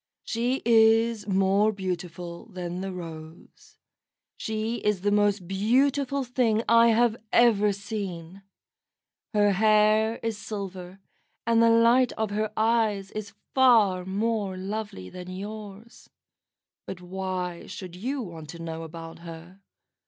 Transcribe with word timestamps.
"She 0.23 0.63
is 0.65 1.27
more 1.27 1.71
beautiful 1.71 2.47
than 2.47 2.81
the 2.81 2.91
rose. 2.91 3.77
She 4.35 4.77
is 4.77 5.01
the 5.01 5.11
most 5.11 5.47
beautiful 5.47 6.23
thing 6.23 6.63
I 6.67 6.87
have 6.87 7.17
ever 7.31 7.71
seen. 7.71 8.41
Her 9.35 9.51
hair 9.51 10.19
is 10.23 10.39
silver, 10.39 10.97
and 11.45 11.61
the 11.61 11.69
light 11.69 12.13
of 12.13 12.31
her 12.31 12.51
eyes 12.57 13.11
is 13.11 13.33
far 13.53 14.03
more 14.03 14.57
lovely 14.57 15.07
than 15.11 15.29
yours. 15.29 16.09
But 16.87 16.99
why 17.01 17.67
should 17.67 17.95
you 17.95 18.23
want 18.23 18.49
to 18.49 18.59
know 18.59 18.81
about 18.81 19.19
her? 19.19 19.59